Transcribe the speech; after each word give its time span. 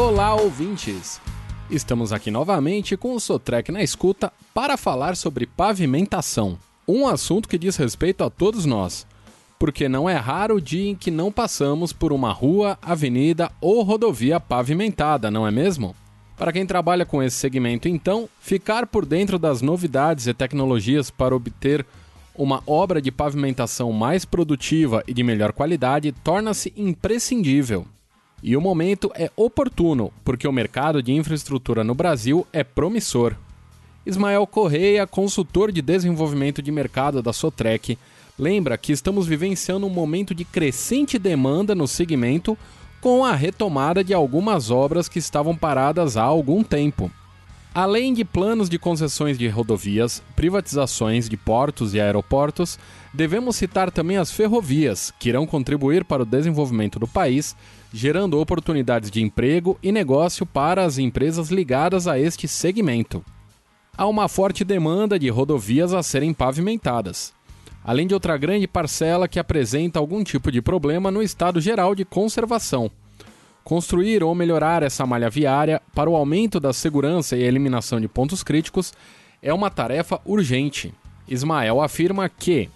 Olá, 0.00 0.36
ouvintes! 0.36 1.20
Estamos 1.68 2.12
aqui 2.12 2.30
novamente 2.30 2.96
com 2.96 3.16
o 3.16 3.20
Sotrec 3.20 3.72
na 3.72 3.82
escuta 3.82 4.32
para 4.54 4.76
falar 4.76 5.16
sobre 5.16 5.44
pavimentação, 5.44 6.56
um 6.86 7.08
assunto 7.08 7.48
que 7.48 7.58
diz 7.58 7.74
respeito 7.74 8.22
a 8.22 8.30
todos 8.30 8.64
nós, 8.64 9.04
porque 9.58 9.88
não 9.88 10.08
é 10.08 10.14
raro 10.14 10.54
o 10.54 10.60
dia 10.60 10.88
em 10.88 10.94
que 10.94 11.10
não 11.10 11.32
passamos 11.32 11.92
por 11.92 12.12
uma 12.12 12.32
rua, 12.32 12.78
avenida 12.80 13.50
ou 13.60 13.82
rodovia 13.82 14.38
pavimentada, 14.38 15.32
não 15.32 15.44
é 15.44 15.50
mesmo? 15.50 15.96
Para 16.36 16.52
quem 16.52 16.64
trabalha 16.64 17.04
com 17.04 17.20
esse 17.20 17.36
segmento, 17.36 17.88
então, 17.88 18.28
ficar 18.38 18.86
por 18.86 19.04
dentro 19.04 19.36
das 19.36 19.60
novidades 19.60 20.28
e 20.28 20.32
tecnologias 20.32 21.10
para 21.10 21.34
obter 21.34 21.84
uma 22.36 22.62
obra 22.68 23.02
de 23.02 23.10
pavimentação 23.10 23.90
mais 23.90 24.24
produtiva 24.24 25.02
e 25.08 25.12
de 25.12 25.24
melhor 25.24 25.52
qualidade 25.52 26.12
torna-se 26.12 26.72
imprescindível. 26.76 27.84
E 28.42 28.56
o 28.56 28.60
momento 28.60 29.10
é 29.14 29.30
oportuno, 29.36 30.12
porque 30.24 30.46
o 30.46 30.52
mercado 30.52 31.02
de 31.02 31.12
infraestrutura 31.12 31.82
no 31.82 31.94
Brasil 31.94 32.46
é 32.52 32.62
promissor. 32.62 33.34
Ismael 34.06 34.46
Correia, 34.46 35.06
consultor 35.06 35.72
de 35.72 35.82
desenvolvimento 35.82 36.62
de 36.62 36.70
mercado 36.70 37.22
da 37.22 37.32
Sotrec, 37.32 37.98
lembra 38.38 38.78
que 38.78 38.92
estamos 38.92 39.26
vivenciando 39.26 39.86
um 39.86 39.90
momento 39.90 40.34
de 40.34 40.44
crescente 40.44 41.18
demanda 41.18 41.74
no 41.74 41.88
segmento 41.88 42.56
com 43.00 43.24
a 43.24 43.34
retomada 43.34 44.02
de 44.02 44.14
algumas 44.14 44.70
obras 44.70 45.08
que 45.08 45.18
estavam 45.18 45.56
paradas 45.56 46.16
há 46.16 46.22
algum 46.22 46.62
tempo. 46.62 47.10
Além 47.80 48.12
de 48.12 48.24
planos 48.24 48.68
de 48.68 48.76
concessões 48.76 49.38
de 49.38 49.46
rodovias, 49.46 50.20
privatizações 50.34 51.28
de 51.28 51.36
portos 51.36 51.94
e 51.94 52.00
aeroportos, 52.00 52.76
devemos 53.14 53.54
citar 53.54 53.88
também 53.92 54.16
as 54.16 54.32
ferrovias, 54.32 55.14
que 55.16 55.28
irão 55.28 55.46
contribuir 55.46 56.04
para 56.04 56.24
o 56.24 56.26
desenvolvimento 56.26 56.98
do 56.98 57.06
país, 57.06 57.54
gerando 57.92 58.40
oportunidades 58.40 59.12
de 59.12 59.22
emprego 59.22 59.78
e 59.80 59.92
negócio 59.92 60.44
para 60.44 60.84
as 60.84 60.98
empresas 60.98 61.50
ligadas 61.50 62.08
a 62.08 62.18
este 62.18 62.48
segmento. 62.48 63.24
Há 63.96 64.08
uma 64.08 64.26
forte 64.26 64.64
demanda 64.64 65.16
de 65.16 65.28
rodovias 65.28 65.94
a 65.94 66.02
serem 66.02 66.34
pavimentadas, 66.34 67.32
além 67.84 68.08
de 68.08 68.14
outra 68.14 68.36
grande 68.36 68.66
parcela 68.66 69.28
que 69.28 69.38
apresenta 69.38 70.00
algum 70.00 70.24
tipo 70.24 70.50
de 70.50 70.60
problema 70.60 71.12
no 71.12 71.22
estado 71.22 71.60
geral 71.60 71.94
de 71.94 72.04
conservação. 72.04 72.90
Construir 73.68 74.24
ou 74.24 74.34
melhorar 74.34 74.82
essa 74.82 75.04
malha 75.04 75.28
viária 75.28 75.82
para 75.94 76.08
o 76.08 76.16
aumento 76.16 76.58
da 76.58 76.72
segurança 76.72 77.36
e 77.36 77.42
eliminação 77.42 78.00
de 78.00 78.08
pontos 78.08 78.42
críticos 78.42 78.94
é 79.42 79.52
uma 79.52 79.68
tarefa 79.68 80.18
urgente. 80.24 80.94
Ismael 81.28 81.82
afirma 81.82 82.30
que, 82.30 82.70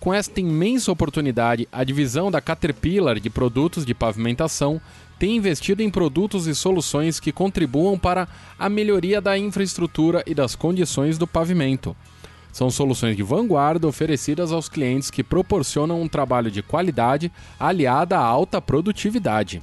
com 0.00 0.14
esta 0.14 0.40
imensa 0.40 0.90
oportunidade, 0.90 1.68
a 1.70 1.84
divisão 1.84 2.30
da 2.30 2.40
Caterpillar 2.40 3.20
de 3.20 3.28
produtos 3.28 3.84
de 3.84 3.92
pavimentação 3.92 4.80
tem 5.18 5.36
investido 5.36 5.82
em 5.82 5.90
produtos 5.90 6.46
e 6.46 6.54
soluções 6.54 7.20
que 7.20 7.30
contribuam 7.30 7.98
para 7.98 8.26
a 8.58 8.70
melhoria 8.70 9.20
da 9.20 9.36
infraestrutura 9.36 10.22
e 10.26 10.34
das 10.34 10.54
condições 10.54 11.18
do 11.18 11.26
pavimento. 11.26 11.94
São 12.50 12.70
soluções 12.70 13.14
de 13.14 13.22
vanguarda 13.22 13.86
oferecidas 13.86 14.52
aos 14.52 14.70
clientes 14.70 15.10
que 15.10 15.22
proporcionam 15.22 16.00
um 16.00 16.08
trabalho 16.08 16.50
de 16.50 16.62
qualidade 16.62 17.30
aliada 17.60 18.18
à 18.18 18.22
alta 18.24 18.58
produtividade. 18.58 19.62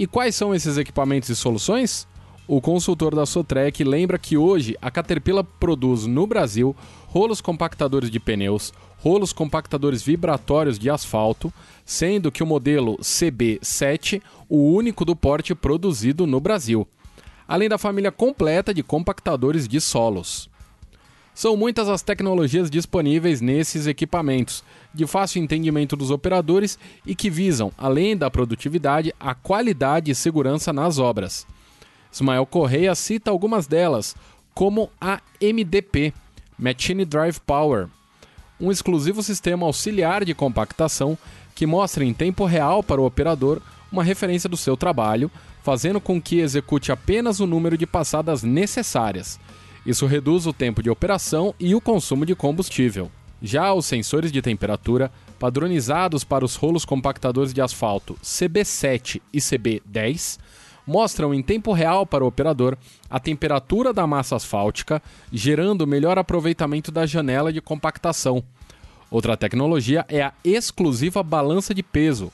E 0.00 0.06
quais 0.06 0.34
são 0.34 0.54
esses 0.54 0.78
equipamentos 0.78 1.28
e 1.28 1.36
soluções? 1.36 2.08
O 2.48 2.58
consultor 2.58 3.14
da 3.14 3.26
Sotrec 3.26 3.84
lembra 3.84 4.18
que 4.18 4.34
hoje 4.34 4.74
a 4.80 4.90
Caterpillar 4.90 5.44
produz 5.44 6.06
no 6.06 6.26
Brasil 6.26 6.74
rolos 7.08 7.42
compactadores 7.42 8.10
de 8.10 8.18
pneus, 8.18 8.72
rolos 8.96 9.30
compactadores 9.30 10.02
vibratórios 10.02 10.78
de 10.78 10.88
asfalto, 10.88 11.52
sendo 11.84 12.32
que 12.32 12.42
o 12.42 12.46
modelo 12.46 12.96
CB7 12.96 14.22
o 14.48 14.72
único 14.72 15.04
do 15.04 15.14
porte 15.14 15.54
produzido 15.54 16.26
no 16.26 16.40
Brasil, 16.40 16.88
além 17.46 17.68
da 17.68 17.76
família 17.76 18.10
completa 18.10 18.72
de 18.72 18.82
compactadores 18.82 19.68
de 19.68 19.82
solos. 19.82 20.49
São 21.40 21.56
muitas 21.56 21.88
as 21.88 22.02
tecnologias 22.02 22.70
disponíveis 22.70 23.40
nesses 23.40 23.86
equipamentos, 23.86 24.62
de 24.92 25.06
fácil 25.06 25.42
entendimento 25.42 25.96
dos 25.96 26.10
operadores 26.10 26.78
e 27.06 27.14
que 27.14 27.30
visam, 27.30 27.72
além 27.78 28.14
da 28.14 28.30
produtividade, 28.30 29.14
a 29.18 29.34
qualidade 29.34 30.10
e 30.10 30.14
segurança 30.14 30.70
nas 30.70 30.98
obras. 30.98 31.46
Ismael 32.12 32.44
Correia 32.44 32.94
cita 32.94 33.30
algumas 33.30 33.66
delas, 33.66 34.14
como 34.52 34.90
a 35.00 35.22
MDP, 35.40 36.12
Machine 36.58 37.06
Drive 37.06 37.40
Power, 37.46 37.88
um 38.60 38.70
exclusivo 38.70 39.22
sistema 39.22 39.64
auxiliar 39.64 40.26
de 40.26 40.34
compactação 40.34 41.16
que 41.54 41.64
mostra 41.64 42.04
em 42.04 42.12
tempo 42.12 42.44
real 42.44 42.82
para 42.82 43.00
o 43.00 43.06
operador 43.06 43.62
uma 43.90 44.04
referência 44.04 44.46
do 44.46 44.58
seu 44.58 44.76
trabalho, 44.76 45.30
fazendo 45.62 46.02
com 46.02 46.20
que 46.20 46.40
execute 46.40 46.92
apenas 46.92 47.40
o 47.40 47.46
número 47.46 47.78
de 47.78 47.86
passadas 47.86 48.42
necessárias 48.42 49.40
isso 49.90 50.06
reduz 50.06 50.46
o 50.46 50.52
tempo 50.52 50.82
de 50.82 50.88
operação 50.88 51.54
e 51.60 51.74
o 51.74 51.80
consumo 51.80 52.24
de 52.24 52.34
combustível. 52.34 53.10
Já 53.42 53.72
os 53.72 53.86
sensores 53.86 54.30
de 54.30 54.40
temperatura, 54.40 55.10
padronizados 55.38 56.24
para 56.24 56.44
os 56.44 56.54
rolos 56.54 56.84
compactadores 56.84 57.52
de 57.52 57.60
asfalto 57.60 58.16
CB7 58.22 59.20
e 59.32 59.38
CB10, 59.38 60.38
mostram 60.86 61.32
em 61.32 61.42
tempo 61.42 61.72
real 61.72 62.06
para 62.06 62.24
o 62.24 62.26
operador 62.26 62.76
a 63.08 63.18
temperatura 63.18 63.92
da 63.92 64.06
massa 64.06 64.36
asfáltica, 64.36 65.02
gerando 65.32 65.86
melhor 65.86 66.18
aproveitamento 66.18 66.90
da 66.90 67.06
janela 67.06 67.52
de 67.52 67.60
compactação. 67.60 68.42
Outra 69.10 69.36
tecnologia 69.36 70.04
é 70.08 70.22
a 70.22 70.32
exclusiva 70.44 71.22
balança 71.22 71.74
de 71.74 71.82
peso, 71.82 72.32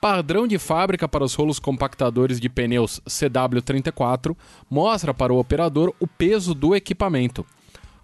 padrão 0.00 0.46
de 0.46 0.58
fábrica 0.58 1.06
para 1.06 1.22
os 1.22 1.34
rolos 1.34 1.58
compactadores 1.58 2.40
de 2.40 2.48
pneus 2.48 3.00
CW34 3.06 4.34
mostra 4.68 5.12
para 5.12 5.32
o 5.32 5.38
operador 5.38 5.92
o 6.00 6.06
peso 6.06 6.54
do 6.54 6.74
equipamento. 6.74 7.44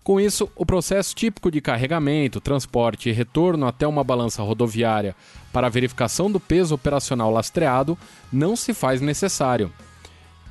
Com 0.04 0.20
isso, 0.20 0.48
o 0.54 0.64
processo 0.64 1.14
típico 1.16 1.50
de 1.50 1.60
carregamento, 1.60 2.40
transporte 2.40 3.08
e 3.08 3.12
retorno 3.12 3.66
até 3.66 3.86
uma 3.88 4.04
balança 4.04 4.42
rodoviária 4.42 5.16
para 5.52 5.68
verificação 5.68 6.30
do 6.30 6.38
peso 6.38 6.74
operacional 6.74 7.30
lastreado 7.32 7.98
não 8.32 8.54
se 8.54 8.74
faz 8.74 9.00
necessário. 9.00 9.72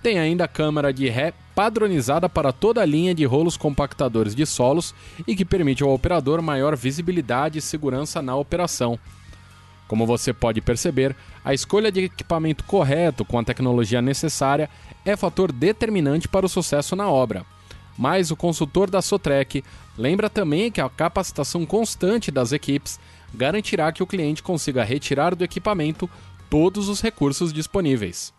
Tem 0.02 0.20
ainda 0.20 0.44
a 0.44 0.48
câmara 0.48 0.92
de 0.92 1.08
ré 1.08 1.32
padronizada 1.56 2.28
para 2.28 2.52
toda 2.52 2.82
a 2.82 2.86
linha 2.86 3.16
de 3.16 3.24
rolos 3.24 3.56
compactadores 3.56 4.36
de 4.36 4.46
solos 4.46 4.94
e 5.26 5.36
que 5.36 5.46
permite 5.46 5.84
ao 5.84 5.94
operador 5.94 6.42
maior 6.42 6.76
visibilidade 6.76 7.60
e 7.60 7.62
segurança 7.62 8.22
na 8.22 8.36
operação. 8.36 9.00
Como 9.88 10.06
você 10.06 10.34
pode 10.34 10.62
perceber, 10.62 11.16
a 11.44 11.54
escolha 11.54 11.92
de 11.92 12.06
equipamento 12.06 12.64
correto 12.64 13.24
com 13.24 13.38
a 13.38 13.44
tecnologia 13.44 14.02
necessária 14.02 14.70
é 15.06 15.16
fator 15.16 15.52
determinante 15.52 16.28
para 16.28 16.46
o 16.46 16.50
sucesso 16.50 16.96
na 16.96 17.10
obra. 17.10 17.46
Mas 17.98 18.32
o 18.32 18.36
consultor 18.36 18.90
da 18.90 19.02
Sotrec 19.02 19.64
lembra 19.98 20.30
também 20.30 20.72
que 20.72 20.82
a 20.82 20.90
capacitação 20.90 21.66
constante 21.66 22.32
das 22.32 22.52
equipes 22.52 23.00
garantirá 23.34 23.92
que 23.92 24.04
o 24.04 24.08
cliente 24.08 24.44
consiga 24.44 24.84
retirar 24.84 25.36
do 25.36 25.44
equipamento 25.44 26.10
todos 26.50 26.90
os 26.90 27.02
recursos 27.02 27.54
disponíveis. 27.54 28.34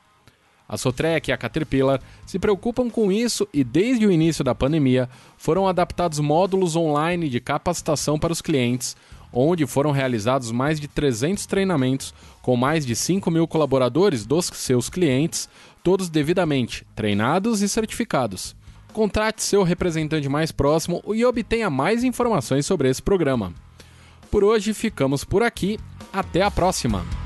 A 0.69 0.77
Sotrec 0.77 1.31
e 1.31 1.33
a 1.33 1.37
Caterpillar 1.37 2.01
se 2.27 2.39
preocupam 2.39 2.91
com 2.91 3.13
isso 3.13 3.47
e, 3.53 3.63
desde 3.63 4.05
o 4.05 4.11
início 4.11 4.43
da 4.43 4.55
pandemia, 4.55 5.09
foram 5.37 5.69
adaptados 5.69 6.19
módulos 6.19 6.75
online 6.75 7.29
de 7.29 7.41
capacitação 7.41 8.19
para 8.19 8.33
os 8.33 8.43
clientes, 8.43 8.97
onde 9.33 9.67
foram 9.67 9.91
realizados 9.91 10.51
mais 10.51 10.81
de 10.81 10.89
300 10.89 11.47
treinamentos 11.47 12.15
com 12.43 12.57
mais 12.57 12.87
de 12.87 12.95
5 12.95 13.31
mil 13.31 13.47
colaboradores 13.47 14.25
dos 14.25 14.47
seus 14.47 14.89
clientes, 14.89 15.49
todos 15.83 16.09
devidamente 16.09 16.87
treinados 16.95 17.63
e 17.63 17.69
certificados. 17.69 18.55
Contrate 18.93 19.43
seu 19.43 19.63
representante 19.63 20.29
mais 20.29 20.51
próximo 20.51 21.03
e 21.15 21.25
obtenha 21.25 21.69
mais 21.69 22.03
informações 22.03 22.65
sobre 22.65 22.89
esse 22.89 23.03
programa. 23.03 23.53
Por 24.31 24.43
hoje 24.43 24.73
ficamos 24.73 25.25
por 25.25 25.43
aqui, 25.43 25.79
até 26.13 26.43
a 26.43 26.51
próxima! 26.51 27.26